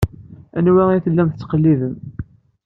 [0.57, 1.95] Anwa i tellam tettqellibem?